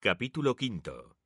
Capítulo 0.00 0.54
quinto. 0.54 1.16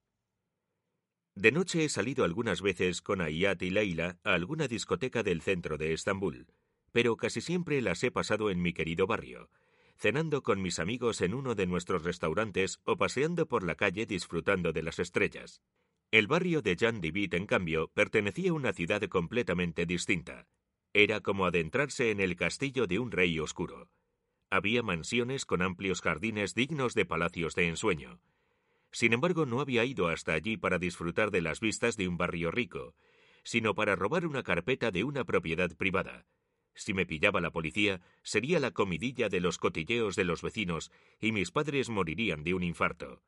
De 1.34 1.52
noche 1.52 1.84
he 1.84 1.90
salido 1.90 2.24
algunas 2.24 2.62
veces 2.62 3.02
con 3.02 3.20
Ayat 3.20 3.60
y 3.60 3.68
Leila 3.68 4.18
a 4.24 4.32
alguna 4.32 4.66
discoteca 4.66 5.22
del 5.22 5.42
centro 5.42 5.76
de 5.76 5.92
Estambul, 5.92 6.46
pero 6.90 7.18
casi 7.18 7.42
siempre 7.42 7.82
las 7.82 8.02
he 8.02 8.10
pasado 8.10 8.48
en 8.48 8.62
mi 8.62 8.72
querido 8.72 9.06
barrio, 9.06 9.50
cenando 9.98 10.42
con 10.42 10.62
mis 10.62 10.78
amigos 10.78 11.20
en 11.20 11.34
uno 11.34 11.54
de 11.54 11.66
nuestros 11.66 12.02
restaurantes 12.02 12.80
o 12.84 12.96
paseando 12.96 13.46
por 13.46 13.62
la 13.62 13.74
calle 13.74 14.06
disfrutando 14.06 14.72
de 14.72 14.82
las 14.82 14.98
estrellas. 14.98 15.60
El 16.10 16.26
barrio 16.26 16.62
de 16.62 16.74
Jan 16.74 17.02
Divit, 17.02 17.34
en 17.34 17.44
cambio, 17.44 17.88
pertenecía 17.88 18.52
a 18.52 18.54
una 18.54 18.72
ciudad 18.72 19.02
completamente 19.02 19.84
distinta. 19.84 20.46
Era 20.94 21.20
como 21.20 21.44
adentrarse 21.44 22.10
en 22.10 22.20
el 22.20 22.36
castillo 22.36 22.86
de 22.86 23.00
un 23.00 23.10
rey 23.10 23.38
oscuro. 23.38 23.90
Había 24.48 24.82
mansiones 24.82 25.44
con 25.44 25.60
amplios 25.60 26.00
jardines 26.00 26.54
dignos 26.54 26.94
de 26.94 27.04
palacios 27.04 27.54
de 27.54 27.68
ensueño 27.68 28.22
sin 28.92 29.14
embargo, 29.14 29.46
no 29.46 29.60
había 29.60 29.84
ido 29.84 30.08
hasta 30.08 30.34
allí 30.34 30.56
para 30.56 30.78
disfrutar 30.78 31.30
de 31.30 31.40
las 31.40 31.60
vistas 31.60 31.96
de 31.96 32.06
un 32.06 32.18
barrio 32.18 32.50
rico, 32.50 32.94
sino 33.42 33.74
para 33.74 33.96
robar 33.96 34.26
una 34.26 34.42
carpeta 34.42 34.90
de 34.90 35.02
una 35.02 35.24
propiedad 35.24 35.74
privada. 35.76 36.26
Si 36.74 36.94
me 36.94 37.06
pillaba 37.06 37.40
la 37.40 37.50
policía, 37.50 38.00
sería 38.22 38.60
la 38.60 38.70
comidilla 38.70 39.28
de 39.28 39.40
los 39.40 39.58
cotilleos 39.58 40.14
de 40.14 40.24
los 40.24 40.42
vecinos 40.42 40.90
y 41.20 41.32
mis 41.32 41.50
padres 41.50 41.88
morirían 41.88 42.44
de 42.44 42.54
un 42.54 42.62
infarto. 42.62 43.22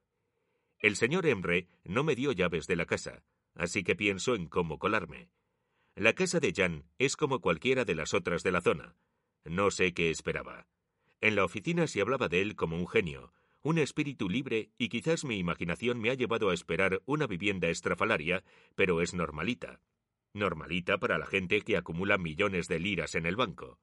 El 0.79 0.97
señor 0.97 1.27
Emre 1.27 1.69
no 1.83 2.05
me 2.05 2.15
dio 2.15 2.33
llaves 2.33 2.67
de 2.67 2.77
la 2.77 2.87
casa, 2.87 3.25
así 3.55 3.83
que 3.83 3.97
pienso 3.97 4.35
en 4.35 4.47
cómo 4.47 4.79
colarme. 4.79 5.31
La 5.95 6.13
casa 6.13 6.41
de 6.41 6.53
Jan 6.55 6.85
es 6.99 7.17
como 7.17 7.41
cualquiera 7.41 7.85
de 7.85 7.95
las 7.95 8.15
otras 8.15 8.43
de 8.43 8.53
la 8.53 8.61
zona. 8.61 8.97
No 9.45 9.71
sé 9.71 9.95
qué 9.95 10.11
esperaba. 10.11 10.67
En 11.21 11.37
la 11.37 11.45
oficina 11.45 11.87
se 11.87 12.01
hablaba 12.01 12.29
de 12.29 12.43
él 12.43 12.57
como 12.57 12.77
un 12.77 12.89
genio, 12.89 13.33
un 13.65 13.79
espíritu 13.79 14.29
libre 14.29 14.71
y 14.77 14.91
quizás 14.91 15.25
mi 15.25 15.39
imaginación 15.39 15.99
me 15.99 16.11
ha 16.11 16.15
llevado 16.15 16.51
a 16.51 16.55
esperar 16.55 17.01
una 17.07 17.27
vivienda 17.27 17.69
estrafalaria, 17.71 18.45
pero 18.75 19.01
es 19.01 19.15
normalita. 19.15 19.81
Normalita 20.35 20.99
para 20.99 21.17
la 21.17 21.25
gente 21.25 21.63
que 21.63 21.79
acumula 21.79 22.19
millones 22.19 22.69
de 22.69 22.79
liras 22.79 23.15
en 23.15 23.25
el 23.25 23.37
banco. 23.37 23.79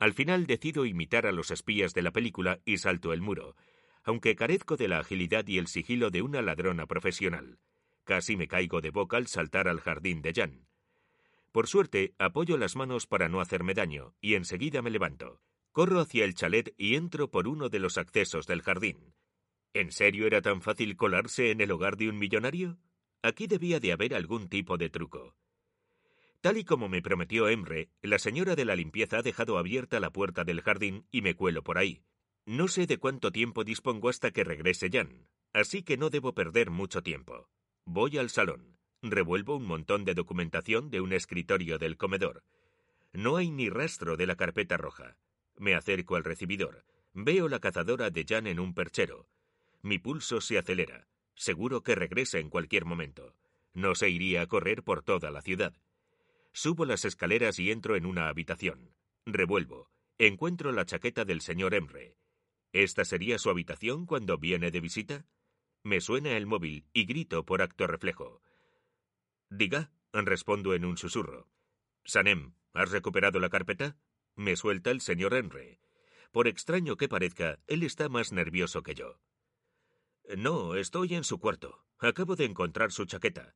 Al 0.00 0.12
final 0.12 0.46
decido 0.46 0.86
imitar 0.86 1.24
a 1.26 1.32
los 1.32 1.52
espías 1.52 1.94
de 1.94 2.02
la 2.02 2.10
película 2.10 2.60
y 2.64 2.78
salto 2.78 3.12
el 3.12 3.20
muro, 3.20 3.54
aunque 4.02 4.34
carezco 4.34 4.76
de 4.76 4.88
la 4.88 4.98
agilidad 4.98 5.46
y 5.46 5.58
el 5.58 5.68
sigilo 5.68 6.10
de 6.10 6.22
una 6.22 6.42
ladrona 6.42 6.86
profesional. 6.86 7.60
Casi 8.02 8.36
me 8.36 8.48
caigo 8.48 8.80
de 8.80 8.90
boca 8.90 9.18
al 9.18 9.28
saltar 9.28 9.68
al 9.68 9.80
jardín 9.80 10.20
de 10.20 10.32
Jan. 10.34 10.66
Por 11.52 11.68
suerte, 11.68 12.14
apoyo 12.18 12.56
las 12.56 12.74
manos 12.74 13.06
para 13.06 13.28
no 13.28 13.40
hacerme 13.40 13.74
daño, 13.74 14.14
y 14.20 14.34
enseguida 14.34 14.82
me 14.82 14.90
levanto. 14.90 15.40
Corro 15.72 16.00
hacia 16.00 16.24
el 16.24 16.34
chalet 16.34 16.74
y 16.76 16.96
entro 16.96 17.30
por 17.30 17.46
uno 17.46 17.68
de 17.68 17.78
los 17.78 17.96
accesos 17.96 18.46
del 18.46 18.62
jardín. 18.62 19.14
¿En 19.72 19.92
serio 19.92 20.26
era 20.26 20.42
tan 20.42 20.62
fácil 20.62 20.96
colarse 20.96 21.52
en 21.52 21.60
el 21.60 21.70
hogar 21.70 21.96
de 21.96 22.08
un 22.08 22.18
millonario? 22.18 22.78
Aquí 23.22 23.46
debía 23.46 23.78
de 23.78 23.92
haber 23.92 24.14
algún 24.14 24.48
tipo 24.48 24.76
de 24.76 24.90
truco. 24.90 25.36
Tal 26.40 26.56
y 26.56 26.64
como 26.64 26.88
me 26.88 27.02
prometió 27.02 27.48
Emre, 27.48 27.90
la 28.02 28.18
señora 28.18 28.56
de 28.56 28.64
la 28.64 28.74
limpieza 28.74 29.18
ha 29.18 29.22
dejado 29.22 29.58
abierta 29.58 30.00
la 30.00 30.10
puerta 30.10 30.42
del 30.42 30.62
jardín 30.62 31.06
y 31.10 31.20
me 31.20 31.34
cuelo 31.34 31.62
por 31.62 31.78
ahí. 31.78 32.02
No 32.46 32.66
sé 32.66 32.86
de 32.86 32.98
cuánto 32.98 33.30
tiempo 33.30 33.62
dispongo 33.62 34.08
hasta 34.08 34.30
que 34.30 34.42
regrese 34.42 34.88
Jan, 34.90 35.28
así 35.52 35.82
que 35.82 35.98
no 35.98 36.10
debo 36.10 36.34
perder 36.34 36.70
mucho 36.70 37.02
tiempo. 37.02 37.48
Voy 37.84 38.18
al 38.18 38.30
salón. 38.30 38.78
Revuelvo 39.02 39.56
un 39.56 39.66
montón 39.66 40.04
de 40.04 40.14
documentación 40.14 40.90
de 40.90 41.00
un 41.00 41.12
escritorio 41.12 41.78
del 41.78 41.96
comedor. 41.96 42.42
No 43.12 43.36
hay 43.36 43.50
ni 43.50 43.68
rastro 43.68 44.16
de 44.16 44.26
la 44.26 44.36
carpeta 44.36 44.76
roja. 44.76 45.16
Me 45.60 45.74
acerco 45.74 46.16
al 46.16 46.24
recibidor. 46.24 46.86
Veo 47.12 47.46
la 47.46 47.60
cazadora 47.60 48.08
de 48.08 48.24
Jan 48.26 48.46
en 48.46 48.58
un 48.58 48.72
perchero. 48.72 49.28
Mi 49.82 49.98
pulso 49.98 50.40
se 50.40 50.56
acelera. 50.56 51.06
Seguro 51.34 51.82
que 51.82 51.94
regresa 51.94 52.38
en 52.38 52.48
cualquier 52.48 52.86
momento. 52.86 53.36
No 53.74 53.94
se 53.94 54.08
iría 54.08 54.40
a 54.40 54.46
correr 54.46 54.82
por 54.82 55.02
toda 55.02 55.30
la 55.30 55.42
ciudad. 55.42 55.74
Subo 56.54 56.86
las 56.86 57.04
escaleras 57.04 57.58
y 57.58 57.70
entro 57.70 57.94
en 57.94 58.06
una 58.06 58.28
habitación. 58.28 58.94
Revuelvo. 59.26 59.90
Encuentro 60.16 60.72
la 60.72 60.86
chaqueta 60.86 61.26
del 61.26 61.42
señor 61.42 61.74
Emre. 61.74 62.16
¿Esta 62.72 63.04
sería 63.04 63.38
su 63.38 63.50
habitación 63.50 64.06
cuando 64.06 64.38
viene 64.38 64.70
de 64.70 64.80
visita? 64.80 65.26
Me 65.82 66.00
suena 66.00 66.38
el 66.38 66.46
móvil 66.46 66.86
y 66.94 67.04
grito 67.04 67.44
por 67.44 67.60
acto 67.60 67.86
reflejo. 67.86 68.40
Diga, 69.50 69.92
respondo 70.14 70.72
en 70.72 70.86
un 70.86 70.96
susurro. 70.96 71.50
Sanem, 72.04 72.54
¿has 72.72 72.90
recuperado 72.92 73.40
la 73.40 73.50
carpeta? 73.50 73.98
Me 74.40 74.56
suelta 74.56 74.90
el 74.90 75.02
señor 75.02 75.34
Henry. 75.34 75.80
Por 76.32 76.48
extraño 76.48 76.96
que 76.96 77.10
parezca, 77.10 77.58
él 77.66 77.82
está 77.82 78.08
más 78.08 78.32
nervioso 78.32 78.82
que 78.82 78.94
yo. 78.94 79.20
No, 80.34 80.76
estoy 80.76 81.14
en 81.14 81.24
su 81.24 81.38
cuarto. 81.38 81.84
Acabo 81.98 82.36
de 82.36 82.46
encontrar 82.46 82.90
su 82.90 83.04
chaqueta. 83.04 83.54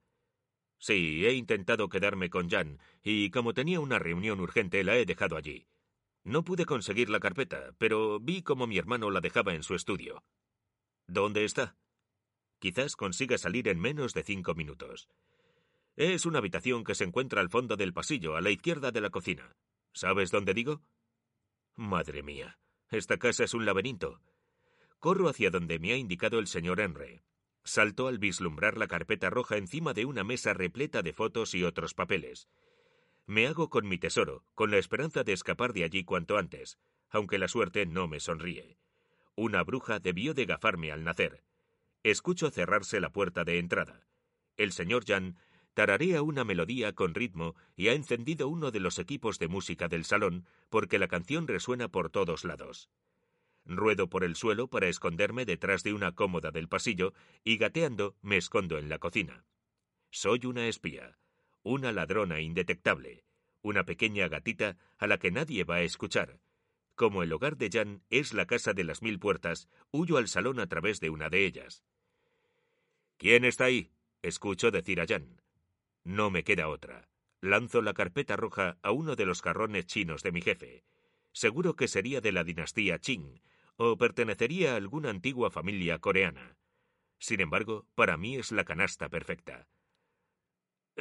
Sí, 0.76 1.24
he 1.24 1.32
intentado 1.32 1.88
quedarme 1.88 2.28
con 2.28 2.50
Jan, 2.50 2.80
y 3.02 3.30
como 3.30 3.54
tenía 3.54 3.80
una 3.80 3.98
reunión 3.98 4.40
urgente, 4.40 4.84
la 4.84 4.98
he 4.98 5.06
dejado 5.06 5.38
allí. 5.38 5.66
No 6.22 6.44
pude 6.44 6.66
conseguir 6.66 7.08
la 7.08 7.18
carpeta, 7.18 7.74
pero 7.78 8.20
vi 8.20 8.42
como 8.42 8.66
mi 8.66 8.76
hermano 8.76 9.10
la 9.10 9.22
dejaba 9.22 9.54
en 9.54 9.62
su 9.62 9.74
estudio. 9.74 10.22
¿Dónde 11.06 11.46
está? 11.46 11.78
Quizás 12.58 12.94
consiga 12.94 13.38
salir 13.38 13.68
en 13.68 13.80
menos 13.80 14.12
de 14.12 14.22
cinco 14.22 14.54
minutos. 14.54 15.08
Es 15.96 16.26
una 16.26 16.40
habitación 16.40 16.84
que 16.84 16.94
se 16.94 17.04
encuentra 17.04 17.40
al 17.40 17.48
fondo 17.48 17.74
del 17.78 17.94
pasillo, 17.94 18.36
a 18.36 18.42
la 18.42 18.50
izquierda 18.50 18.90
de 18.90 19.00
la 19.00 19.08
cocina. 19.08 19.56
¿Sabes 19.94 20.32
dónde 20.32 20.54
digo? 20.54 20.82
Madre 21.76 22.22
mía, 22.24 22.58
esta 22.90 23.16
casa 23.16 23.44
es 23.44 23.54
un 23.54 23.64
laberinto. 23.64 24.20
Corro 24.98 25.28
hacia 25.28 25.50
donde 25.50 25.78
me 25.78 25.92
ha 25.92 25.96
indicado 25.96 26.40
el 26.40 26.48
señor 26.48 26.80
Henry. 26.80 27.22
Salto 27.62 28.08
al 28.08 28.18
vislumbrar 28.18 28.76
la 28.76 28.88
carpeta 28.88 29.30
roja 29.30 29.56
encima 29.56 29.94
de 29.94 30.04
una 30.04 30.24
mesa 30.24 30.52
repleta 30.52 31.02
de 31.02 31.12
fotos 31.12 31.54
y 31.54 31.62
otros 31.62 31.94
papeles. 31.94 32.48
Me 33.26 33.46
hago 33.46 33.70
con 33.70 33.88
mi 33.88 33.96
tesoro, 33.96 34.44
con 34.54 34.70
la 34.70 34.78
esperanza 34.78 35.22
de 35.22 35.32
escapar 35.32 35.72
de 35.72 35.84
allí 35.84 36.04
cuanto 36.04 36.36
antes, 36.36 36.78
aunque 37.08 37.38
la 37.38 37.48
suerte 37.48 37.86
no 37.86 38.08
me 38.08 38.18
sonríe. 38.18 38.78
Una 39.36 39.62
bruja 39.62 40.00
debió 40.00 40.34
de 40.34 40.44
gafarme 40.44 40.90
al 40.90 41.04
nacer. 41.04 41.44
Escucho 42.02 42.50
cerrarse 42.50 43.00
la 43.00 43.10
puerta 43.10 43.44
de 43.44 43.58
entrada. 43.58 44.06
El 44.56 44.72
señor 44.72 45.04
Jan 45.06 45.38
tararea 45.74 46.22
una 46.22 46.44
melodía 46.44 46.92
con 46.94 47.14
ritmo 47.14 47.54
y 47.76 47.88
ha 47.88 47.92
encendido 47.92 48.48
uno 48.48 48.70
de 48.70 48.80
los 48.80 48.98
equipos 48.98 49.38
de 49.38 49.48
música 49.48 49.88
del 49.88 50.04
salón 50.04 50.46
porque 50.70 50.98
la 50.98 51.08
canción 51.08 51.46
resuena 51.46 51.88
por 51.88 52.10
todos 52.10 52.44
lados. 52.44 52.88
Ruedo 53.66 54.08
por 54.08 54.24
el 54.24 54.36
suelo 54.36 54.68
para 54.68 54.88
esconderme 54.88 55.44
detrás 55.44 55.82
de 55.82 55.92
una 55.92 56.12
cómoda 56.12 56.50
del 56.50 56.68
pasillo 56.68 57.12
y 57.42 57.56
gateando 57.56 58.16
me 58.22 58.36
escondo 58.36 58.78
en 58.78 58.88
la 58.88 58.98
cocina. 58.98 59.44
Soy 60.10 60.46
una 60.46 60.68
espía, 60.68 61.18
una 61.62 61.90
ladrona 61.90 62.40
indetectable, 62.40 63.24
una 63.62 63.84
pequeña 63.84 64.28
gatita 64.28 64.76
a 64.98 65.06
la 65.06 65.18
que 65.18 65.30
nadie 65.30 65.64
va 65.64 65.76
a 65.76 65.82
escuchar. 65.82 66.40
Como 66.94 67.22
el 67.22 67.32
hogar 67.32 67.56
de 67.56 67.70
Jan 67.70 68.02
es 68.10 68.32
la 68.32 68.46
casa 68.46 68.74
de 68.74 68.84
las 68.84 69.02
mil 69.02 69.18
puertas, 69.18 69.68
huyo 69.90 70.18
al 70.18 70.28
salón 70.28 70.60
a 70.60 70.68
través 70.68 71.00
de 71.00 71.10
una 71.10 71.28
de 71.28 71.46
ellas. 71.46 71.82
¿Quién 73.16 73.44
está 73.44 73.64
ahí? 73.64 73.90
escucho 74.22 74.70
decir 74.70 75.00
a 75.00 75.06
Jan. 75.06 75.43
No 76.04 76.30
me 76.30 76.44
queda 76.44 76.68
otra. 76.68 77.08
Lanzo 77.40 77.82
la 77.82 77.94
carpeta 77.94 78.36
roja 78.36 78.78
a 78.82 78.90
uno 78.92 79.16
de 79.16 79.26
los 79.26 79.42
carrones 79.42 79.86
chinos 79.86 80.22
de 80.22 80.32
mi 80.32 80.40
jefe. 80.40 80.84
Seguro 81.32 81.74
que 81.76 81.88
sería 81.88 82.20
de 82.20 82.32
la 82.32 82.44
dinastía 82.44 82.98
Qing, 82.98 83.40
o 83.76 83.96
pertenecería 83.96 84.74
a 84.74 84.76
alguna 84.76 85.10
antigua 85.10 85.50
familia 85.50 85.98
coreana. 85.98 86.56
Sin 87.18 87.40
embargo, 87.40 87.86
para 87.94 88.16
mí 88.16 88.36
es 88.36 88.52
la 88.52 88.64
canasta 88.64 89.08
perfecta. 89.08 89.66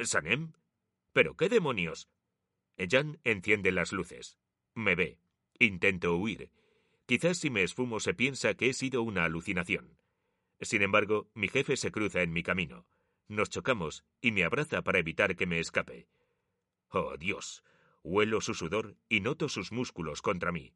¿Sanem? 0.02 0.52
¿Pero 1.12 1.36
qué 1.36 1.48
demonios? 1.48 2.08
Jan 2.76 3.20
enciende 3.24 3.70
las 3.70 3.92
luces. 3.92 4.38
Me 4.74 4.96
ve. 4.96 5.18
Intento 5.58 6.16
huir. 6.16 6.50
Quizás 7.06 7.38
si 7.38 7.50
me 7.50 7.62
esfumo 7.62 8.00
se 8.00 8.14
piensa 8.14 8.54
que 8.54 8.70
he 8.70 8.72
sido 8.72 9.02
una 9.02 9.24
alucinación. 9.24 9.98
Sin 10.60 10.82
embargo, 10.82 11.30
mi 11.34 11.48
jefe 11.48 11.76
se 11.76 11.92
cruza 11.92 12.22
en 12.22 12.32
mi 12.32 12.42
camino. 12.42 12.86
Nos 13.28 13.50
chocamos 13.50 14.04
y 14.20 14.32
me 14.32 14.44
abraza 14.44 14.82
para 14.82 14.98
evitar 14.98 15.36
que 15.36 15.46
me 15.46 15.58
escape. 15.58 16.06
Oh, 16.90 17.16
Dios. 17.16 17.64
Huelo 18.02 18.40
su 18.40 18.54
sudor 18.54 18.96
y 19.08 19.20
noto 19.20 19.48
sus 19.48 19.72
músculos 19.72 20.20
contra 20.20 20.52
mí. 20.52 20.74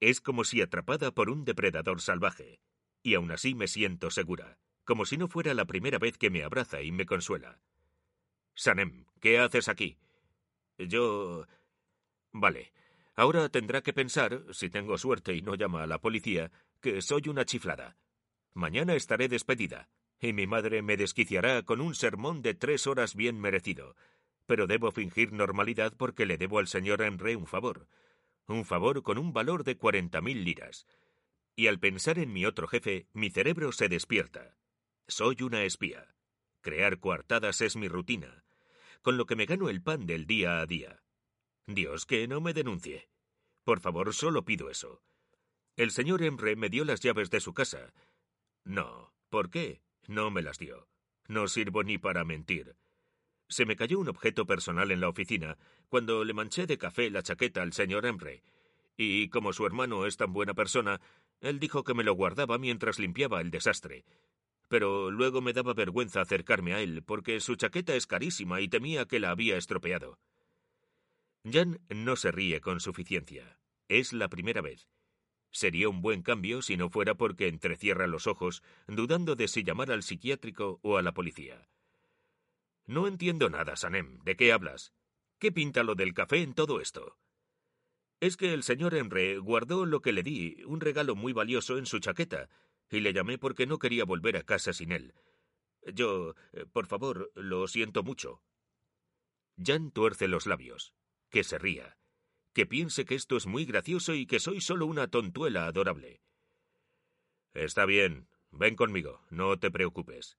Es 0.00 0.20
como 0.20 0.44
si 0.44 0.62
atrapada 0.62 1.12
por 1.12 1.28
un 1.28 1.44
depredador 1.44 2.00
salvaje. 2.00 2.60
Y 3.02 3.14
aún 3.14 3.30
así 3.30 3.54
me 3.54 3.68
siento 3.68 4.10
segura, 4.10 4.58
como 4.84 5.04
si 5.04 5.16
no 5.16 5.28
fuera 5.28 5.54
la 5.54 5.66
primera 5.66 5.98
vez 5.98 6.16
que 6.16 6.30
me 6.30 6.42
abraza 6.42 6.82
y 6.82 6.90
me 6.90 7.06
consuela. 7.06 7.60
Sanem, 8.54 9.06
¿qué 9.20 9.38
haces 9.38 9.68
aquí? 9.68 9.98
Yo... 10.78 11.46
Vale. 12.32 12.72
Ahora 13.14 13.48
tendrá 13.50 13.82
que 13.82 13.92
pensar, 13.92 14.42
si 14.52 14.70
tengo 14.70 14.96
suerte 14.96 15.34
y 15.34 15.42
no 15.42 15.54
llama 15.54 15.82
a 15.82 15.86
la 15.86 16.00
policía, 16.00 16.50
que 16.80 17.02
soy 17.02 17.28
una 17.28 17.44
chiflada. 17.44 17.96
Mañana 18.54 18.94
estaré 18.94 19.28
despedida, 19.28 19.88
y 20.22 20.32
mi 20.32 20.46
madre 20.46 20.82
me 20.82 20.96
desquiciará 20.96 21.64
con 21.64 21.80
un 21.80 21.96
sermón 21.96 22.42
de 22.42 22.54
tres 22.54 22.86
horas 22.86 23.16
bien 23.16 23.40
merecido. 23.40 23.96
Pero 24.46 24.68
debo 24.68 24.92
fingir 24.92 25.32
normalidad 25.32 25.94
porque 25.96 26.26
le 26.26 26.38
debo 26.38 26.60
al 26.60 26.68
señor 26.68 27.02
Henry 27.02 27.34
un 27.34 27.46
favor. 27.46 27.88
Un 28.46 28.64
favor 28.64 29.02
con 29.02 29.18
un 29.18 29.32
valor 29.32 29.64
de 29.64 29.76
cuarenta 29.76 30.20
mil 30.20 30.44
liras. 30.44 30.86
Y 31.56 31.66
al 31.66 31.80
pensar 31.80 32.20
en 32.20 32.32
mi 32.32 32.46
otro 32.46 32.68
jefe, 32.68 33.08
mi 33.12 33.30
cerebro 33.30 33.72
se 33.72 33.88
despierta. 33.88 34.56
Soy 35.08 35.36
una 35.42 35.64
espía. 35.64 36.14
Crear 36.60 37.00
coartadas 37.00 37.60
es 37.60 37.74
mi 37.74 37.88
rutina, 37.88 38.44
con 39.02 39.16
lo 39.16 39.26
que 39.26 39.34
me 39.34 39.46
gano 39.46 39.68
el 39.68 39.82
pan 39.82 40.06
del 40.06 40.26
día 40.26 40.60
a 40.60 40.66
día. 40.66 41.02
Dios, 41.66 42.06
que 42.06 42.28
no 42.28 42.40
me 42.40 42.54
denuncie. 42.54 43.08
Por 43.64 43.80
favor, 43.80 44.14
solo 44.14 44.44
pido 44.44 44.70
eso. 44.70 45.02
El 45.76 45.90
señor 45.90 46.22
Emre 46.22 46.54
me 46.54 46.68
dio 46.68 46.84
las 46.84 47.00
llaves 47.00 47.28
de 47.30 47.40
su 47.40 47.52
casa. 47.52 47.92
No, 48.64 49.12
¿por 49.28 49.50
qué? 49.50 49.82
No 50.06 50.30
me 50.30 50.42
las 50.42 50.58
dio. 50.58 50.88
No 51.28 51.48
sirvo 51.48 51.82
ni 51.82 51.98
para 51.98 52.24
mentir. 52.24 52.76
Se 53.48 53.66
me 53.66 53.76
cayó 53.76 53.98
un 53.98 54.08
objeto 54.08 54.46
personal 54.46 54.90
en 54.90 55.00
la 55.00 55.08
oficina 55.08 55.58
cuando 55.88 56.24
le 56.24 56.32
manché 56.32 56.66
de 56.66 56.78
café 56.78 57.10
la 57.10 57.22
chaqueta 57.22 57.62
al 57.62 57.72
señor 57.72 58.06
Emre. 58.06 58.42
Y 58.96 59.28
como 59.28 59.52
su 59.52 59.66
hermano 59.66 60.06
es 60.06 60.16
tan 60.16 60.32
buena 60.32 60.54
persona, 60.54 61.00
él 61.40 61.58
dijo 61.58 61.84
que 61.84 61.94
me 61.94 62.04
lo 62.04 62.14
guardaba 62.14 62.58
mientras 62.58 62.98
limpiaba 62.98 63.40
el 63.40 63.50
desastre. 63.50 64.04
Pero 64.68 65.10
luego 65.10 65.42
me 65.42 65.52
daba 65.52 65.74
vergüenza 65.74 66.20
acercarme 66.20 66.72
a 66.72 66.80
él, 66.80 67.02
porque 67.02 67.40
su 67.40 67.56
chaqueta 67.56 67.94
es 67.94 68.06
carísima 68.06 68.60
y 68.60 68.68
temía 68.68 69.06
que 69.06 69.20
la 69.20 69.30
había 69.30 69.56
estropeado. 69.56 70.18
Jan 71.44 71.80
no 71.88 72.16
se 72.16 72.30
ríe 72.30 72.60
con 72.60 72.80
suficiencia. 72.80 73.58
Es 73.88 74.12
la 74.12 74.28
primera 74.28 74.62
vez. 74.62 74.88
Sería 75.52 75.90
un 75.90 76.00
buen 76.00 76.22
cambio 76.22 76.62
si 76.62 76.78
no 76.78 76.88
fuera 76.88 77.14
porque 77.14 77.46
entrecierra 77.46 78.06
los 78.06 78.26
ojos, 78.26 78.62
dudando 78.88 79.36
de 79.36 79.48
si 79.48 79.62
llamar 79.62 79.92
al 79.92 80.02
psiquiátrico 80.02 80.80
o 80.82 80.96
a 80.96 81.02
la 81.02 81.12
policía. 81.12 81.68
No 82.86 83.06
entiendo 83.06 83.50
nada, 83.50 83.76
Sanem. 83.76 84.18
¿De 84.24 84.34
qué 84.34 84.52
hablas? 84.52 84.94
¿Qué 85.38 85.52
pinta 85.52 85.82
lo 85.82 85.94
del 85.94 86.14
café 86.14 86.42
en 86.42 86.54
todo 86.54 86.80
esto? 86.80 87.18
Es 88.18 88.38
que 88.38 88.54
el 88.54 88.62
señor 88.62 88.94
Henry 88.94 89.36
guardó 89.36 89.84
lo 89.84 90.00
que 90.00 90.12
le 90.12 90.22
di, 90.22 90.62
un 90.64 90.80
regalo 90.80 91.14
muy 91.14 91.34
valioso, 91.34 91.76
en 91.76 91.86
su 91.86 91.98
chaqueta, 91.98 92.48
y 92.90 93.00
le 93.00 93.12
llamé 93.12 93.36
porque 93.36 93.66
no 93.66 93.78
quería 93.78 94.04
volver 94.04 94.38
a 94.38 94.44
casa 94.44 94.72
sin 94.72 94.90
él. 94.90 95.14
Yo, 95.92 96.34
eh, 96.52 96.64
por 96.72 96.86
favor, 96.86 97.30
lo 97.34 97.68
siento 97.68 98.02
mucho. 98.02 98.42
Jan 99.62 99.90
tuerce 99.90 100.28
los 100.28 100.46
labios. 100.46 100.94
Que 101.28 101.44
se 101.44 101.58
ría 101.58 101.96
que 102.52 102.66
piense 102.66 103.04
que 103.04 103.14
esto 103.14 103.36
es 103.36 103.46
muy 103.46 103.64
gracioso 103.64 104.14
y 104.14 104.26
que 104.26 104.40
soy 104.40 104.60
solo 104.60 104.86
una 104.86 105.08
tontuela 105.08 105.66
adorable. 105.66 106.20
Está 107.54 107.86
bien, 107.86 108.28
ven 108.50 108.76
conmigo, 108.76 109.22
no 109.30 109.58
te 109.58 109.70
preocupes. 109.70 110.38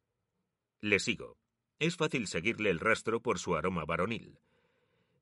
Le 0.82 1.00
sigo. 1.00 1.38
Es 1.80 1.96
fácil 1.96 2.28
seguirle 2.28 2.70
el 2.70 2.80
rastro 2.80 3.22
por 3.22 3.40
su 3.40 3.56
aroma 3.56 3.86
varonil. 3.86 4.40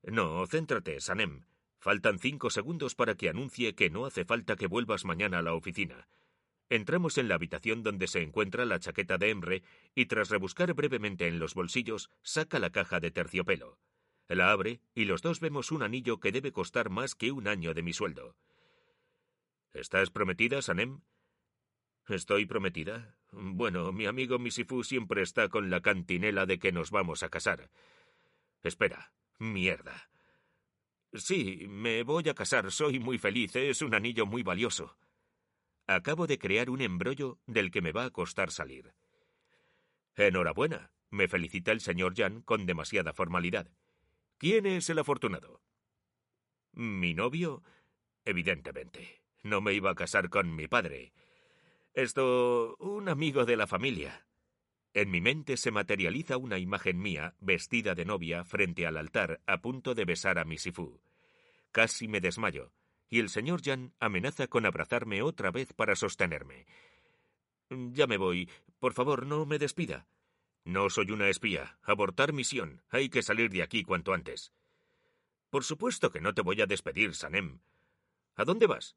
No, 0.02 0.46
céntrate, 0.46 1.00
Sanem. 1.00 1.44
Faltan 1.78 2.18
cinco 2.18 2.50
segundos 2.50 2.94
para 2.94 3.16
que 3.16 3.28
anuncie 3.28 3.74
que 3.74 3.90
no 3.90 4.06
hace 4.06 4.24
falta 4.24 4.56
que 4.56 4.68
vuelvas 4.68 5.04
mañana 5.04 5.38
a 5.38 5.42
la 5.42 5.54
oficina. 5.54 6.08
Entramos 6.68 7.18
en 7.18 7.28
la 7.28 7.34
habitación 7.34 7.82
donde 7.82 8.06
se 8.06 8.22
encuentra 8.22 8.64
la 8.64 8.78
chaqueta 8.78 9.18
de 9.18 9.30
Emre 9.30 9.62
y 9.94 10.06
tras 10.06 10.30
rebuscar 10.30 10.72
brevemente 10.74 11.26
en 11.26 11.38
los 11.38 11.54
bolsillos, 11.54 12.08
saca 12.22 12.58
la 12.58 12.70
caja 12.70 13.00
de 13.00 13.10
terciopelo. 13.10 13.78
La 14.28 14.50
abre 14.50 14.80
y 14.94 15.04
los 15.04 15.22
dos 15.22 15.40
vemos 15.40 15.70
un 15.72 15.82
anillo 15.82 16.20
que 16.20 16.32
debe 16.32 16.52
costar 16.52 16.90
más 16.90 17.14
que 17.14 17.32
un 17.32 17.48
año 17.48 17.74
de 17.74 17.82
mi 17.82 17.92
sueldo. 17.92 18.36
¿Estás 19.72 20.10
prometida, 20.10 20.62
Sanem? 20.62 21.00
¿Estoy 22.08 22.46
prometida? 22.46 23.16
Bueno, 23.30 23.92
mi 23.92 24.06
amigo 24.06 24.38
Misifu 24.38 24.84
siempre 24.84 25.22
está 25.22 25.48
con 25.48 25.70
la 25.70 25.80
cantinela 25.80 26.46
de 26.46 26.58
que 26.58 26.72
nos 26.72 26.90
vamos 26.90 27.22
a 27.22 27.28
casar. 27.28 27.70
Espera, 28.62 29.12
mierda. 29.38 30.10
Sí, 31.14 31.66
me 31.68 32.02
voy 32.02 32.28
a 32.28 32.34
casar, 32.34 32.70
soy 32.72 32.98
muy 32.98 33.18
feliz, 33.18 33.54
es 33.56 33.82
un 33.82 33.94
anillo 33.94 34.26
muy 34.26 34.42
valioso. 34.42 34.96
Acabo 35.86 36.26
de 36.26 36.38
crear 36.38 36.70
un 36.70 36.80
embrollo 36.80 37.38
del 37.46 37.70
que 37.70 37.82
me 37.82 37.92
va 37.92 38.04
a 38.04 38.10
costar 38.10 38.50
salir. 38.50 38.94
Enhorabuena, 40.16 40.92
me 41.10 41.28
felicita 41.28 41.72
el 41.72 41.80
señor 41.80 42.14
Jan 42.16 42.42
con 42.42 42.66
demasiada 42.66 43.12
formalidad. 43.12 43.68
¿Quién 44.42 44.66
es 44.66 44.90
el 44.90 44.98
afortunado? 44.98 45.62
¿Mi 46.72 47.14
novio? 47.14 47.62
Evidentemente. 48.24 49.22
No 49.44 49.60
me 49.60 49.72
iba 49.72 49.92
a 49.92 49.94
casar 49.94 50.30
con 50.30 50.56
mi 50.56 50.66
padre. 50.66 51.12
Esto, 51.94 52.74
un 52.80 53.08
amigo 53.08 53.44
de 53.44 53.56
la 53.56 53.68
familia. 53.68 54.26
En 54.94 55.12
mi 55.12 55.20
mente 55.20 55.56
se 55.56 55.70
materializa 55.70 56.38
una 56.38 56.58
imagen 56.58 56.98
mía, 56.98 57.36
vestida 57.38 57.94
de 57.94 58.04
novia, 58.04 58.44
frente 58.44 58.84
al 58.84 58.96
altar, 58.96 59.40
a 59.46 59.60
punto 59.60 59.94
de 59.94 60.06
besar 60.06 60.40
a 60.40 60.44
mi 60.44 60.58
Sifu. 60.58 61.00
Casi 61.70 62.08
me 62.08 62.20
desmayo, 62.20 62.72
y 63.08 63.20
el 63.20 63.28
señor 63.28 63.62
Jan 63.62 63.94
amenaza 64.00 64.48
con 64.48 64.66
abrazarme 64.66 65.22
otra 65.22 65.52
vez 65.52 65.72
para 65.72 65.94
sostenerme. 65.94 66.66
Ya 67.70 68.08
me 68.08 68.16
voy. 68.16 68.50
Por 68.80 68.92
favor, 68.92 69.24
no 69.24 69.46
me 69.46 69.60
despida. 69.60 70.08
No 70.64 70.90
soy 70.90 71.10
una 71.10 71.28
espía. 71.28 71.78
Abortar 71.82 72.32
misión. 72.32 72.82
Hay 72.90 73.08
que 73.08 73.22
salir 73.22 73.50
de 73.50 73.62
aquí 73.62 73.82
cuanto 73.82 74.14
antes. 74.14 74.52
Por 75.50 75.64
supuesto 75.64 76.10
que 76.10 76.20
no 76.20 76.34
te 76.34 76.42
voy 76.42 76.60
a 76.60 76.66
despedir, 76.66 77.14
Sanem. 77.14 77.60
¿A 78.36 78.44
dónde 78.44 78.66
vas? 78.66 78.96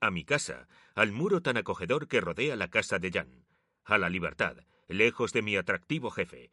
A 0.00 0.10
mi 0.10 0.24
casa, 0.24 0.66
al 0.94 1.12
muro 1.12 1.42
tan 1.42 1.58
acogedor 1.58 2.08
que 2.08 2.20
rodea 2.20 2.56
la 2.56 2.68
casa 2.68 2.98
de 2.98 3.10
Jan. 3.10 3.44
A 3.84 3.98
la 3.98 4.08
libertad, 4.08 4.56
lejos 4.88 5.32
de 5.32 5.42
mi 5.42 5.56
atractivo 5.56 6.10
jefe. 6.10 6.50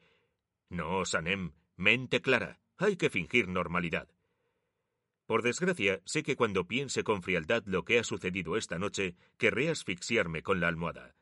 No, 0.69 1.05
Sanem, 1.05 1.53
mente 1.77 2.21
clara. 2.21 2.59
Hay 2.77 2.97
que 2.97 3.09
fingir 3.09 3.47
normalidad. 3.47 4.09
Por 5.25 5.43
desgracia, 5.43 6.01
sé 6.05 6.23
que 6.23 6.35
cuando 6.35 6.67
piense 6.67 7.03
con 7.03 7.21
frialdad 7.21 7.63
lo 7.65 7.85
que 7.85 7.99
ha 7.99 8.03
sucedido 8.03 8.57
esta 8.57 8.79
noche, 8.79 9.15
querré 9.37 9.69
asfixiarme 9.69 10.41
con 10.41 10.59
la 10.59 10.67
almohada. 10.67 11.15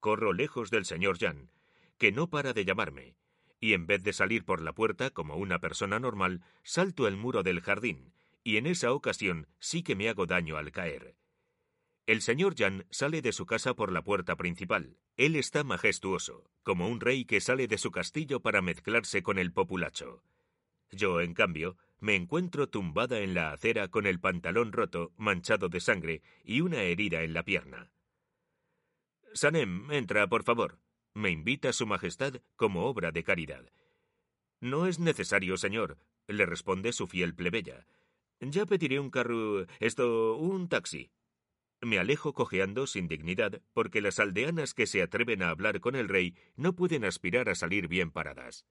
Corro 0.00 0.32
lejos 0.32 0.70
del 0.70 0.84
señor 0.84 1.18
Jan, 1.18 1.50
que 1.98 2.12
no 2.12 2.28
para 2.28 2.52
de 2.52 2.64
llamarme, 2.64 3.16
y 3.60 3.72
en 3.72 3.86
vez 3.86 4.02
de 4.02 4.12
salir 4.12 4.44
por 4.44 4.60
la 4.62 4.72
puerta 4.72 5.10
como 5.10 5.36
una 5.36 5.58
persona 5.58 5.98
normal, 5.98 6.42
salto 6.62 7.08
el 7.08 7.16
muro 7.16 7.42
del 7.42 7.60
jardín, 7.60 8.12
y 8.44 8.58
en 8.58 8.66
esa 8.66 8.92
ocasión 8.92 9.48
sí 9.58 9.82
que 9.82 9.96
me 9.96 10.08
hago 10.08 10.26
daño 10.26 10.56
al 10.56 10.72
caer. 10.72 11.16
El 12.06 12.22
señor 12.22 12.54
Jan 12.56 12.86
sale 12.90 13.20
de 13.20 13.32
su 13.32 13.46
casa 13.46 13.74
por 13.74 13.90
la 13.90 14.02
puerta 14.02 14.36
principal. 14.36 14.96
Él 15.16 15.34
está 15.34 15.64
majestuoso, 15.64 16.48
como 16.62 16.88
un 16.88 17.00
rey 17.00 17.24
que 17.24 17.40
sale 17.40 17.66
de 17.66 17.78
su 17.78 17.90
castillo 17.90 18.40
para 18.40 18.62
mezclarse 18.62 19.24
con 19.24 19.38
el 19.38 19.52
populacho. 19.52 20.22
Yo, 20.92 21.20
en 21.20 21.34
cambio, 21.34 21.76
me 21.98 22.14
encuentro 22.14 22.68
tumbada 22.68 23.18
en 23.18 23.34
la 23.34 23.50
acera 23.50 23.88
con 23.88 24.06
el 24.06 24.20
pantalón 24.20 24.72
roto, 24.72 25.12
manchado 25.16 25.68
de 25.68 25.80
sangre 25.80 26.22
y 26.44 26.60
una 26.60 26.82
herida 26.82 27.22
en 27.22 27.34
la 27.34 27.42
pierna. 27.42 27.90
Sanem, 29.34 29.90
entra, 29.90 30.28
por 30.28 30.44
favor. 30.44 30.78
Me 31.16 31.30
invita 31.30 31.72
Su 31.72 31.86
Majestad 31.86 32.42
como 32.56 32.84
obra 32.84 33.10
de 33.10 33.24
caridad. 33.24 33.64
No 34.60 34.86
es 34.86 34.98
necesario, 34.98 35.56
señor, 35.56 35.96
le 36.26 36.44
responde 36.44 36.92
su 36.92 37.06
fiel 37.06 37.34
plebeya. 37.34 37.86
Ya 38.38 38.66
pediré 38.66 39.00
un 39.00 39.08
carro. 39.08 39.64
esto. 39.80 40.36
un 40.36 40.68
taxi. 40.68 41.10
Me 41.80 41.98
alejo 41.98 42.34
cojeando 42.34 42.86
sin 42.86 43.08
dignidad, 43.08 43.62
porque 43.72 44.02
las 44.02 44.18
aldeanas 44.18 44.74
que 44.74 44.86
se 44.86 45.00
atreven 45.00 45.42
a 45.42 45.48
hablar 45.48 45.80
con 45.80 45.96
el 45.96 46.10
rey 46.10 46.36
no 46.54 46.74
pueden 46.74 47.02
aspirar 47.06 47.48
a 47.48 47.54
salir 47.54 47.88
bien 47.88 48.10
paradas. 48.10 48.66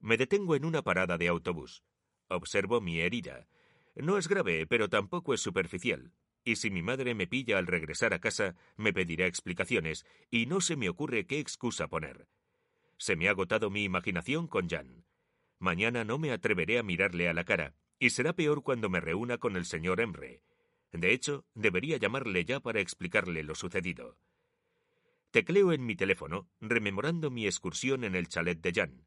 Me 0.00 0.16
detengo 0.16 0.56
en 0.56 0.64
una 0.64 0.82
parada 0.82 1.16
de 1.16 1.28
autobús. 1.28 1.84
Observo 2.26 2.80
mi 2.80 2.98
herida. 2.98 3.46
No 3.94 4.18
es 4.18 4.26
grave, 4.26 4.66
pero 4.66 4.88
tampoco 4.88 5.32
es 5.32 5.42
superficial 5.42 6.12
y 6.46 6.54
si 6.54 6.70
mi 6.70 6.80
madre 6.80 7.16
me 7.16 7.26
pilla 7.26 7.58
al 7.58 7.66
regresar 7.66 8.14
a 8.14 8.20
casa, 8.20 8.54
me 8.76 8.92
pedirá 8.92 9.26
explicaciones, 9.26 10.06
y 10.30 10.46
no 10.46 10.60
se 10.60 10.76
me 10.76 10.88
ocurre 10.88 11.26
qué 11.26 11.40
excusa 11.40 11.88
poner. 11.88 12.28
Se 12.98 13.16
me 13.16 13.26
ha 13.26 13.32
agotado 13.32 13.68
mi 13.68 13.82
imaginación 13.82 14.46
con 14.46 14.68
Jan. 14.68 15.04
Mañana 15.58 16.04
no 16.04 16.18
me 16.18 16.30
atreveré 16.30 16.78
a 16.78 16.84
mirarle 16.84 17.28
a 17.28 17.34
la 17.34 17.44
cara, 17.44 17.74
y 17.98 18.10
será 18.10 18.32
peor 18.32 18.62
cuando 18.62 18.88
me 18.88 19.00
reúna 19.00 19.38
con 19.38 19.56
el 19.56 19.64
señor 19.64 20.00
Emre. 20.00 20.40
De 20.92 21.12
hecho, 21.12 21.44
debería 21.54 21.96
llamarle 21.96 22.44
ya 22.44 22.60
para 22.60 22.80
explicarle 22.80 23.42
lo 23.42 23.56
sucedido. 23.56 24.16
Tecleo 25.32 25.72
en 25.72 25.84
mi 25.84 25.96
teléfono, 25.96 26.48
rememorando 26.60 27.28
mi 27.28 27.46
excursión 27.46 28.04
en 28.04 28.14
el 28.14 28.28
chalet 28.28 28.60
de 28.60 28.72
Jan. 28.72 29.06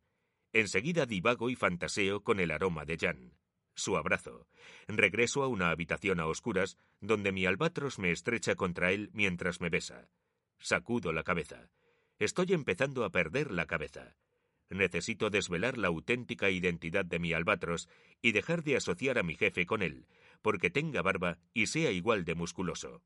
Enseguida 0.52 1.06
divago 1.06 1.50
y 1.50 1.56
fantaseo 1.56 2.22
con 2.22 2.42
el 2.42 2.52
aroma 2.52 2.84
de 2.84 2.98
Jan 2.98 3.40
su 3.76 3.98
abrazo. 3.98 4.48
Regreso 4.88 5.44
a 5.44 5.48
una 5.48 5.70
habitación 5.70 6.20
a 6.20 6.28
oscuras, 6.28 6.78
donde 7.02 7.32
mi 7.32 7.46
albatros 7.46 8.00
me 8.00 8.12
estrecha 8.12 8.56
contra 8.56 8.92
él 8.92 9.10
mientras 9.14 9.62
me 9.62 9.70
besa. 9.70 10.10
Sacudo 10.60 11.14
la 11.14 11.24
cabeza. 11.24 11.70
Estoy 12.20 12.54
empezando 12.54 13.06
a 13.06 13.12
perder 13.12 13.52
la 13.52 13.66
cabeza. 13.66 14.16
Necesito 14.70 15.30
desvelar 15.30 15.78
la 15.78 15.88
auténtica 15.88 16.50
identidad 16.50 17.06
de 17.06 17.20
mi 17.20 17.34
albatros 17.34 17.90
y 18.22 18.34
dejar 18.34 18.64
de 18.64 18.76
asociar 18.76 19.18
a 19.18 19.24
mi 19.24 19.36
jefe 19.36 19.66
con 19.66 19.82
él, 19.82 20.06
porque 20.42 20.70
tenga 20.70 21.02
barba 21.02 21.40
y 21.54 21.68
sea 21.68 21.92
igual 21.92 22.26
de 22.26 22.36
musculoso. 22.36 23.02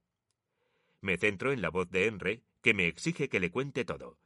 Me 0.99 1.17
centro 1.17 1.51
en 1.51 1.61
la 1.61 1.69
voz 1.69 1.89
de 1.89 2.07
Henry, 2.07 2.43
que 2.61 2.73
me 2.73 2.87
exige 2.87 3.29
que 3.29 3.39
le 3.39 3.51
cuente 3.51 3.85
todo. 3.85 4.17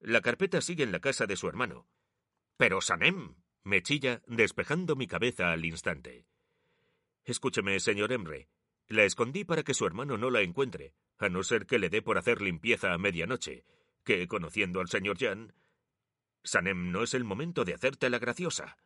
La 0.00 0.20
carpeta 0.20 0.60
sigue 0.60 0.84
en 0.84 0.92
la 0.92 1.00
casa 1.00 1.26
de 1.26 1.36
su 1.36 1.48
hermano. 1.48 1.86
Pero 2.56 2.80
Sanem, 2.80 3.34
me 3.66 3.82
chilla, 3.82 4.22
despejando 4.28 4.94
mi 4.94 5.08
cabeza 5.08 5.50
al 5.50 5.64
instante. 5.64 6.24
Escúcheme, 7.24 7.80
señor 7.80 8.12
Emre. 8.12 8.48
La 8.86 9.02
escondí 9.02 9.44
para 9.44 9.64
que 9.64 9.74
su 9.74 9.84
hermano 9.84 10.16
no 10.16 10.30
la 10.30 10.42
encuentre, 10.42 10.94
a 11.18 11.28
no 11.28 11.42
ser 11.42 11.66
que 11.66 11.80
le 11.80 11.90
dé 11.90 12.00
por 12.00 12.16
hacer 12.16 12.40
limpieza 12.40 12.92
a 12.92 12.98
medianoche, 12.98 13.64
que, 14.04 14.28
conociendo 14.28 14.80
al 14.80 14.88
señor 14.88 15.18
Jan... 15.18 15.52
Sanem, 16.44 16.92
no 16.92 17.02
es 17.02 17.14
el 17.14 17.24
momento 17.24 17.64
de 17.64 17.74
hacerte 17.74 18.08
la 18.08 18.20
graciosa. 18.20 18.78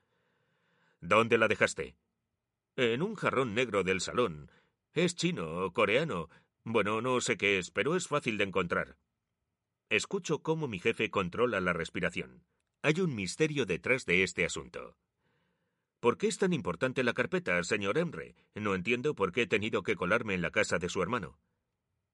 ¿Dónde 1.03 1.37
la 1.37 1.47
dejaste? 1.47 1.95
En 2.77 3.03
un 3.03 3.17
jarrón 3.17 3.53
negro 3.53 3.85
del 3.85 4.01
salón. 4.01 4.51
Es 4.95 5.15
chino 5.15 5.63
o 5.63 5.75
coreano. 5.75 6.31
Bueno, 6.65 7.03
no 7.03 7.21
sé 7.21 7.37
qué 7.37 7.59
es, 7.59 7.71
pero 7.71 7.97
es 7.97 8.09
fácil 8.09 8.39
de 8.39 8.45
encontrar. 8.45 8.97
Escucho 9.91 10.39
cómo 10.39 10.69
mi 10.69 10.79
jefe 10.79 11.11
controla 11.11 11.61
la 11.61 11.75
respiración. 11.75 12.47
Hay 12.83 13.01
un 13.01 13.15
misterio 13.15 13.67
detrás 13.67 14.07
de 14.07 14.23
este 14.23 14.45
asunto. 14.45 14.97
¿Por 16.01 16.17
qué 16.17 16.29
es 16.29 16.39
tan 16.39 16.55
importante 16.55 17.05
la 17.05 17.13
carpeta, 17.13 17.63
señor 17.63 17.99
Emre? 17.99 18.35
No 18.55 18.75
entiendo 18.75 19.15
por 19.15 19.33
qué 19.33 19.43
he 19.43 19.47
tenido 19.47 19.83
que 19.83 19.97
colarme 19.97 20.33
en 20.33 20.41
la 20.41 20.51
casa 20.51 20.79
de 20.79 20.89
su 20.89 21.03
hermano. 21.03 21.39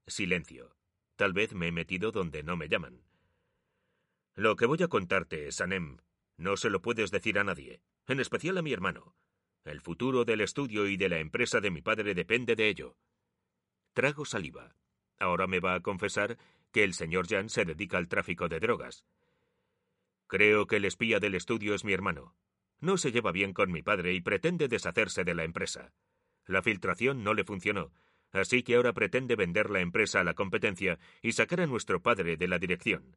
Silencio. 0.09 0.75
Tal 1.15 1.33
vez 1.33 1.55
me 1.55 1.69
he 1.69 1.73
metido 1.73 2.11
donde 2.11 2.43
no 2.43 2.57
me 2.57 2.69
llaman. 2.69 3.05
Lo 4.35 4.57
que 4.57 4.67
voy 4.67 4.83
a 4.83 4.89
contarte, 4.89 5.53
Sanem, 5.53 5.99
no 6.37 6.57
se 6.57 6.69
lo 6.69 6.83
puedes 6.83 7.13
decir 7.13 7.39
a 7.39 7.45
nadie, 7.45 7.81
en 8.09 8.19
especial 8.19 8.59
a 8.59 8.63
mi 8.63 8.73
hermano. 8.73 9.15
El 9.65 9.81
futuro 9.81 10.25
del 10.25 10.41
estudio 10.41 10.89
y 10.89 10.97
de 10.97 11.09
la 11.09 11.21
empresa 11.21 11.61
de 11.61 11.71
mi 11.71 11.81
padre 11.81 12.15
depende 12.15 12.57
de 12.57 12.69
ello. 12.69 12.97
Trago 13.95 14.25
saliva. 14.25 14.75
Ahora 15.19 15.47
me 15.47 15.61
va 15.61 15.75
a 15.75 15.81
confesar 15.81 16.39
que 16.73 16.83
el 16.83 16.93
señor 16.93 17.29
Jan 17.29 17.49
se 17.49 17.65
dedica 17.65 17.99
al 17.99 18.09
tráfico 18.09 18.49
de 18.49 18.61
drogas. 18.61 19.05
Creo 20.27 20.67
que 20.67 20.77
el 20.77 20.85
espía 20.85 21.21
del 21.21 21.35
estudio 21.35 21.75
es 21.75 21.85
mi 21.85 21.93
hermano. 21.93 22.35
No 22.81 22.99
se 22.99 23.13
lleva 23.13 23.33
bien 23.33 23.53
con 23.53 23.71
mi 23.71 23.83
padre 23.83 24.13
y 24.13 24.21
pretende 24.21 24.69
deshacerse 24.69 25.25
de 25.25 25.35
la 25.35 25.45
empresa. 25.45 25.93
La 26.47 26.63
filtración 26.63 27.25
no 27.25 27.35
le 27.35 27.45
funcionó, 27.45 27.93
así 28.33 28.63
que 28.63 28.77
ahora 28.77 28.93
pretende 28.93 29.37
vender 29.37 29.71
la 29.71 29.81
empresa 29.81 30.21
a 30.21 30.25
la 30.25 30.35
competencia 30.35 30.99
y 31.23 31.33
sacar 31.33 31.61
a 31.61 31.67
nuestro 31.67 32.03
padre 32.03 32.37
de 32.37 32.49
la 32.49 32.59
dirección. 32.59 33.17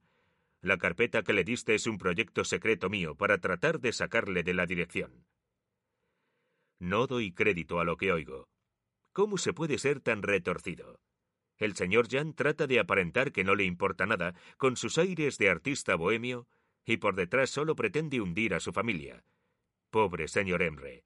La 0.62 0.78
carpeta 0.78 1.24
que 1.24 1.34
le 1.34 1.44
diste 1.44 1.76
es 1.76 1.88
un 1.88 1.98
proyecto 1.98 2.44
secreto 2.44 2.90
mío 2.90 3.16
para 3.16 3.38
tratar 3.38 3.80
de 3.80 3.94
sacarle 3.94 4.44
de 4.44 4.54
la 4.54 4.66
dirección. 4.66 5.26
No 6.80 7.08
doy 7.08 7.34
crédito 7.34 7.80
a 7.80 7.86
lo 7.86 7.98
que 7.98 8.12
oigo. 8.12 8.50
¿Cómo 9.14 9.38
se 9.38 9.54
puede 9.54 9.78
ser 9.78 10.00
tan 10.00 10.22
retorcido? 10.22 11.00
El 11.58 11.76
señor 11.76 12.08
Jan 12.10 12.34
trata 12.34 12.68
de 12.68 12.80
aparentar 12.80 13.32
que 13.32 13.44
no 13.44 13.54
le 13.56 13.66
importa 13.66 14.06
nada, 14.06 14.34
con 14.58 14.78
sus 14.78 14.98
aires 14.98 15.38
de 15.38 15.50
artista 15.50 15.96
bohemio, 15.96 16.48
y 16.90 16.98
por 16.98 17.16
detrás 17.16 17.52
solo 17.52 17.76
pretende 17.76 18.20
hundir 18.20 18.54
a 18.56 18.60
su 18.60 18.74
familia. 18.74 19.24
Pobre 19.92 20.28
señor 20.28 20.64
Emre. 20.64 21.06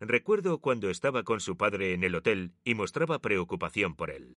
Recuerdo 0.00 0.60
cuando 0.60 0.90
estaba 0.90 1.22
con 1.22 1.40
su 1.40 1.56
padre 1.56 1.92
en 1.92 2.02
el 2.02 2.14
hotel 2.14 2.54
y 2.64 2.74
mostraba 2.74 3.20
preocupación 3.20 3.94
por 3.94 4.10
él. 4.10 4.38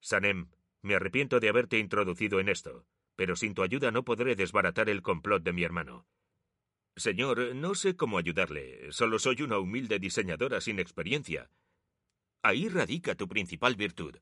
Sanem, 0.00 0.50
me 0.82 0.96
arrepiento 0.96 1.40
de 1.40 1.48
haberte 1.48 1.78
introducido 1.78 2.40
en 2.40 2.50
esto, 2.50 2.84
pero 3.16 3.36
sin 3.36 3.54
tu 3.54 3.62
ayuda 3.62 3.90
no 3.90 4.04
podré 4.04 4.36
desbaratar 4.36 4.90
el 4.90 5.00
complot 5.00 5.42
de 5.42 5.52
mi 5.54 5.62
hermano. 5.62 6.06
Señor, 6.96 7.54
no 7.54 7.74
sé 7.74 7.96
cómo 7.96 8.18
ayudarle. 8.18 8.92
Solo 8.92 9.18
soy 9.18 9.42
una 9.42 9.58
humilde 9.58 9.98
diseñadora 9.98 10.60
sin 10.60 10.78
experiencia. 10.78 11.50
Ahí 12.42 12.68
radica 12.68 13.14
tu 13.14 13.28
principal 13.28 13.76
virtud. 13.76 14.16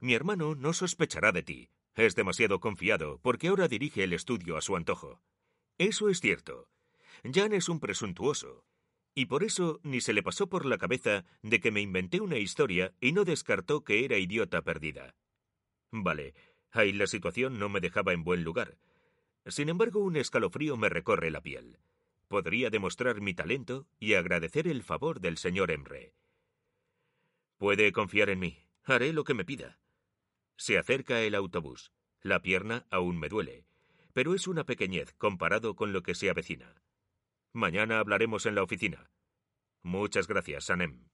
Mi 0.00 0.12
hermano 0.12 0.54
no 0.54 0.74
sospechará 0.74 1.32
de 1.32 1.42
ti. 1.42 1.70
Es 1.94 2.14
demasiado 2.14 2.60
confiado, 2.60 3.20
porque 3.22 3.48
ahora 3.48 3.68
dirige 3.68 4.02
el 4.02 4.12
estudio 4.12 4.56
a 4.56 4.60
su 4.60 4.76
antojo. 4.76 5.20
Eso 5.78 6.08
es 6.08 6.20
cierto. 6.20 6.68
Jan 7.22 7.52
es 7.52 7.68
un 7.68 7.80
presuntuoso. 7.80 8.64
Y 9.14 9.26
por 9.26 9.44
eso 9.44 9.80
ni 9.84 10.00
se 10.00 10.12
le 10.12 10.22
pasó 10.22 10.48
por 10.48 10.66
la 10.66 10.76
cabeza 10.76 11.24
de 11.42 11.60
que 11.60 11.70
me 11.70 11.80
inventé 11.80 12.20
una 12.20 12.38
historia 12.38 12.92
y 13.00 13.12
no 13.12 13.24
descartó 13.24 13.84
que 13.84 14.04
era 14.04 14.18
idiota 14.18 14.62
perdida. 14.62 15.14
Vale, 15.92 16.34
ahí 16.72 16.92
la 16.92 17.06
situación 17.06 17.58
no 17.60 17.68
me 17.68 17.80
dejaba 17.80 18.12
en 18.12 18.24
buen 18.24 18.42
lugar. 18.42 18.76
Sin 19.46 19.68
embargo, 19.68 20.00
un 20.00 20.16
escalofrío 20.16 20.76
me 20.76 20.88
recorre 20.88 21.30
la 21.30 21.40
piel. 21.40 21.78
Podría 22.26 22.70
demostrar 22.70 23.20
mi 23.20 23.34
talento 23.34 23.86
y 24.00 24.14
agradecer 24.14 24.66
el 24.66 24.82
favor 24.82 25.20
del 25.20 25.38
señor 25.38 25.70
Emre. 25.70 26.12
Puede 27.58 27.92
confiar 27.92 28.30
en 28.30 28.40
mí. 28.40 28.58
Haré 28.82 29.12
lo 29.12 29.22
que 29.22 29.34
me 29.34 29.44
pida. 29.44 29.78
Se 30.56 30.78
acerca 30.78 31.20
el 31.20 31.34
autobús. 31.34 31.92
La 32.20 32.40
pierna 32.40 32.86
aún 32.90 33.18
me 33.18 33.28
duele, 33.28 33.66
pero 34.12 34.34
es 34.34 34.46
una 34.46 34.64
pequeñez 34.64 35.12
comparado 35.14 35.76
con 35.76 35.92
lo 35.92 36.02
que 36.02 36.14
se 36.14 36.30
avecina. 36.30 36.82
Mañana 37.52 37.98
hablaremos 37.98 38.46
en 38.46 38.54
la 38.54 38.62
oficina. 38.62 39.10
Muchas 39.82 40.26
gracias, 40.26 40.64
Sanem. 40.64 41.13